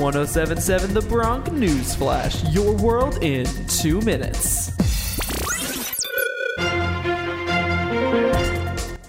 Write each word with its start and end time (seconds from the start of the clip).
1077 0.00 0.94
The 0.94 1.02
Bronc 1.02 1.52
News 1.52 1.94
Flash, 1.94 2.42
your 2.44 2.74
world 2.74 3.22
in 3.22 3.44
two 3.66 4.00
minutes. 4.00 4.74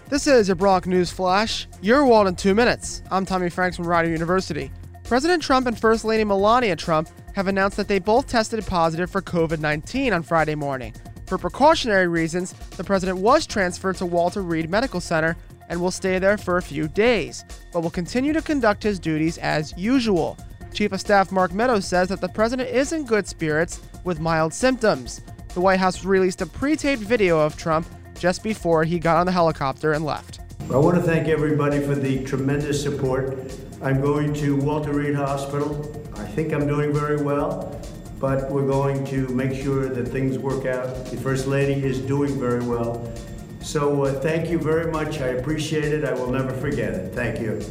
This 0.09 0.27
is 0.27 0.49
your 0.49 0.55
Bronc 0.55 0.87
News 0.87 1.09
Flash, 1.09 1.69
your 1.81 2.05
world 2.05 2.27
in 2.27 2.35
two 2.35 2.53
minutes. 2.53 3.03
I'm 3.09 3.25
Tommy 3.25 3.49
Franks 3.49 3.77
from 3.77 3.87
Rider 3.87 4.09
University. 4.09 4.69
President 5.05 5.41
Trump 5.41 5.65
and 5.65 5.79
First 5.79 6.03
Lady 6.03 6.25
Melania 6.25 6.75
Trump 6.75 7.07
have 7.35 7.47
announced 7.47 7.77
that 7.77 7.87
they 7.87 7.99
both 7.99 8.27
tested 8.27 8.65
positive 8.67 9.09
for 9.09 9.21
COVID 9.21 9.59
19 9.59 10.11
on 10.11 10.23
Friday 10.23 10.55
morning. 10.55 10.93
For 11.25 11.37
precautionary 11.37 12.09
reasons, 12.09 12.51
the 12.75 12.83
president 12.83 13.19
was 13.19 13.47
transferred 13.47 13.95
to 13.95 14.05
Walter 14.05 14.41
Reed 14.41 14.69
Medical 14.69 14.99
Center 14.99 15.37
and 15.69 15.79
will 15.79 15.89
stay 15.89 16.19
there 16.19 16.37
for 16.37 16.57
a 16.57 16.61
few 16.61 16.89
days, 16.89 17.45
but 17.71 17.79
will 17.79 17.89
continue 17.89 18.33
to 18.33 18.41
conduct 18.41 18.83
his 18.83 18.99
duties 18.99 19.37
as 19.37 19.73
usual. 19.77 20.37
Chief 20.81 20.93
of 20.93 20.99
Staff 20.99 21.31
Mark 21.31 21.53
Meadows 21.53 21.85
says 21.85 22.07
that 22.07 22.21
the 22.21 22.27
president 22.27 22.67
is 22.67 22.91
in 22.91 23.05
good 23.05 23.27
spirits 23.27 23.81
with 24.03 24.19
mild 24.19 24.51
symptoms. 24.51 25.21
The 25.53 25.61
White 25.61 25.79
House 25.79 26.03
released 26.03 26.41
a 26.41 26.47
pre 26.47 26.75
taped 26.75 27.03
video 27.03 27.39
of 27.39 27.55
Trump 27.55 27.85
just 28.17 28.41
before 28.41 28.83
he 28.83 28.97
got 28.97 29.17
on 29.17 29.27
the 29.27 29.31
helicopter 29.31 29.93
and 29.93 30.03
left. 30.03 30.39
I 30.71 30.77
want 30.77 30.95
to 30.95 31.03
thank 31.03 31.27
everybody 31.27 31.79
for 31.81 31.93
the 31.93 32.25
tremendous 32.25 32.81
support. 32.81 33.37
I'm 33.83 34.01
going 34.01 34.33
to 34.33 34.55
Walter 34.55 34.91
Reed 34.91 35.13
Hospital. 35.13 36.03
I 36.15 36.25
think 36.25 36.51
I'm 36.51 36.65
doing 36.65 36.91
very 36.91 37.21
well, 37.21 37.79
but 38.19 38.49
we're 38.49 38.65
going 38.65 39.05
to 39.05 39.27
make 39.27 39.53
sure 39.53 39.87
that 39.87 40.07
things 40.07 40.39
work 40.39 40.65
out. 40.65 41.05
The 41.11 41.17
First 41.17 41.45
Lady 41.45 41.73
is 41.85 41.99
doing 41.99 42.39
very 42.39 42.65
well. 42.65 43.07
So 43.61 44.05
uh, 44.05 44.19
thank 44.19 44.49
you 44.49 44.57
very 44.57 44.91
much. 44.91 45.21
I 45.21 45.27
appreciate 45.27 45.93
it. 45.93 46.05
I 46.05 46.13
will 46.13 46.31
never 46.31 46.51
forget 46.53 46.91
it. 46.95 47.13
Thank 47.13 47.39
you. 47.39 47.61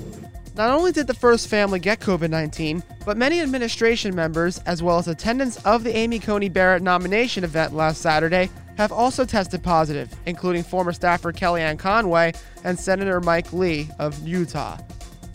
Not 0.57 0.71
only 0.71 0.93
did 0.93 1.07
the 1.07 1.15
first 1.15 1.49
family 1.49 1.79
get 1.79 2.01
COVID 2.01 2.29
19, 2.29 2.83
but 3.05 3.17
many 3.17 3.41
administration 3.41 4.15
members, 4.15 4.59
as 4.67 4.83
well 4.83 4.99
as 4.99 5.09
attendants 5.09 5.57
of 5.65 5.85
the 5.85 5.97
Amy 5.97 6.19
Coney 6.19 6.49
Barrett 6.49 6.83
nomination 6.83 7.45
event 7.45 7.75
last 7.75 8.01
Saturday, 8.01 8.51
have 8.77 8.93
also 8.93 9.25
tested 9.25 9.63
positive, 9.63 10.13
including 10.27 10.63
former 10.63 10.93
staffer 10.93 11.33
Kellyanne 11.33 11.79
Conway 11.79 12.33
and 12.65 12.79
Senator 12.79 13.21
Mike 13.21 13.53
Lee 13.53 13.89
of 13.99 14.19
Utah. 14.27 14.79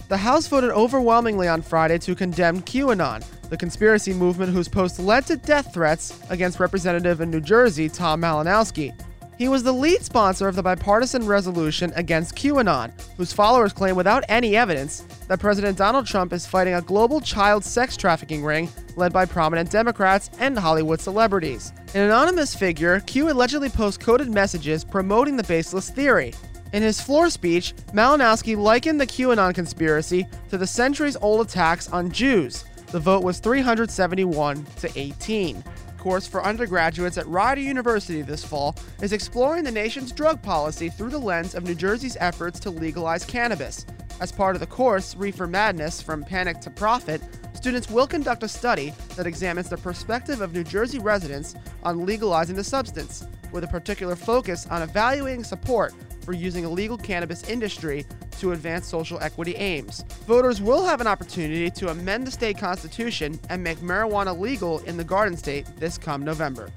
The 0.07 0.17
House 0.17 0.47
voted 0.47 0.71
overwhelmingly 0.71 1.47
on 1.47 1.61
Friday 1.61 1.97
to 1.99 2.13
condemn 2.13 2.61
QAnon, 2.61 3.23
the 3.49 3.57
conspiracy 3.57 4.13
movement 4.13 4.53
whose 4.53 4.67
posts 4.67 4.99
led 4.99 5.25
to 5.27 5.37
death 5.37 5.73
threats 5.73 6.19
against 6.29 6.59
Representative 6.59 7.21
in 7.21 7.31
New 7.31 7.41
Jersey 7.41 7.89
Tom 7.89 8.21
Malinowski. 8.21 8.93
He 9.37 9.49
was 9.49 9.63
the 9.63 9.73
lead 9.73 10.01
sponsor 10.01 10.47
of 10.47 10.55
the 10.55 10.63
bipartisan 10.63 11.25
resolution 11.25 11.91
against 11.97 12.35
QAnon, 12.35 12.93
whose 13.17 13.33
followers 13.33 13.73
claim 13.73 13.97
without 13.97 14.23
any 14.29 14.55
evidence 14.55 15.01
that 15.27 15.41
President 15.41 15.77
Donald 15.77 16.07
Trump 16.07 16.31
is 16.31 16.45
fighting 16.45 16.75
a 16.75 16.81
global 16.81 17.19
child 17.19 17.65
sex 17.65 17.97
trafficking 17.97 18.45
ring 18.45 18.69
led 18.95 19.11
by 19.11 19.25
prominent 19.25 19.69
Democrats 19.69 20.29
and 20.39 20.57
Hollywood 20.57 21.01
celebrities. 21.01 21.73
An 21.93 22.03
anonymous 22.03 22.55
figure, 22.55 23.01
Q 23.01 23.29
allegedly 23.29 23.67
posts 23.67 23.97
coded 24.01 24.33
messages 24.33 24.85
promoting 24.85 25.35
the 25.35 25.43
baseless 25.43 25.89
theory. 25.89 26.33
In 26.71 26.81
his 26.81 27.01
floor 27.01 27.29
speech, 27.29 27.73
Malinowski 27.93 28.55
likened 28.55 29.01
the 29.01 29.07
QAnon 29.07 29.53
conspiracy 29.53 30.27
to 30.49 30.57
the 30.57 30.67
centuries 30.67 31.17
old 31.21 31.45
attacks 31.45 31.89
on 31.89 32.09
Jews. 32.09 32.63
The 32.87 32.99
vote 33.01 33.23
was 33.23 33.39
371 33.39 34.65
to 34.79 34.91
18 34.95 35.61
course 36.05 36.27
for 36.27 36.45
undergraduates 36.45 37.17
at 37.17 37.25
Rider 37.25 37.61
University 37.61 38.21
this 38.21 38.45
fall 38.45 38.75
is 39.01 39.11
exploring 39.11 39.63
the 39.63 39.71
nation's 39.71 40.11
drug 40.11 40.39
policy 40.39 40.87
through 40.87 41.09
the 41.09 41.17
lens 41.17 41.55
of 41.55 41.63
New 41.63 41.73
Jersey's 41.73 42.15
efforts 42.19 42.59
to 42.59 42.69
legalize 42.69 43.25
cannabis. 43.25 43.87
As 44.21 44.31
part 44.31 44.55
of 44.55 44.59
the 44.59 44.67
course, 44.67 45.15
Reefer 45.15 45.47
Madness 45.47 46.03
From 46.03 46.23
Panic 46.23 46.61
to 46.61 46.69
Profit, 46.69 47.23
students 47.55 47.89
will 47.89 48.05
conduct 48.05 48.43
a 48.43 48.47
study 48.47 48.93
that 49.15 49.25
examines 49.25 49.67
the 49.67 49.77
perspective 49.77 50.41
of 50.41 50.53
New 50.53 50.63
Jersey 50.63 50.99
residents 50.99 51.55
on 51.81 52.05
legalizing 52.05 52.55
the 52.55 52.63
substance, 52.63 53.25
with 53.51 53.63
a 53.63 53.67
particular 53.67 54.15
focus 54.15 54.67
on 54.67 54.83
evaluating 54.83 55.43
support 55.43 55.91
for 56.21 56.33
using 56.33 56.65
a 56.65 56.69
legal 56.69 56.99
cannabis 56.99 57.49
industry 57.49 58.05
to 58.39 58.51
advance 58.51 58.87
social 58.87 59.19
equity 59.21 59.55
aims. 59.55 60.03
Voters 60.27 60.61
will 60.61 60.85
have 60.85 61.01
an 61.01 61.07
opportunity 61.07 61.69
to 61.71 61.89
amend 61.89 62.27
the 62.27 62.31
state 62.31 62.57
constitution 62.57 63.39
and 63.49 63.63
make 63.63 63.77
marijuana 63.79 64.37
legal 64.37 64.79
in 64.79 64.97
the 64.97 65.03
Garden 65.03 65.37
State 65.37 65.65
this 65.77 65.97
come 65.97 66.23
November. 66.23 66.69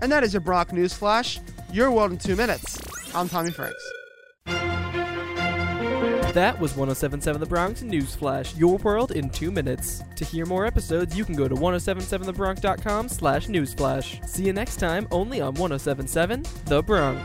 And 0.00 0.10
that 0.12 0.24
is 0.24 0.32
your 0.32 0.40
Bronc 0.40 0.72
News 0.72 0.92
Flash, 0.92 1.40
your 1.72 1.90
world 1.90 2.12
in 2.12 2.18
two 2.18 2.36
minutes. 2.36 2.78
I'm 3.14 3.28
Tommy 3.28 3.50
Franks. 3.50 3.82
That 6.36 6.60
was 6.60 6.76
1077 6.76 7.40
The 7.40 7.46
Bronc 7.46 7.80
News 7.80 8.14
Flash, 8.14 8.54
your 8.56 8.76
world 8.76 9.12
in 9.12 9.30
two 9.30 9.50
minutes. 9.50 10.04
To 10.16 10.24
hear 10.26 10.44
more 10.44 10.66
episodes, 10.66 11.16
you 11.16 11.24
can 11.24 11.34
go 11.34 11.48
to 11.48 11.54
1077thebronc.com 11.54 13.08
slash 13.08 13.46
newsflash. 13.46 14.28
See 14.28 14.44
you 14.44 14.52
next 14.52 14.76
time, 14.76 15.08
only 15.10 15.40
on 15.40 15.54
1077 15.54 16.44
The 16.66 16.82
Bronc. 16.82 17.18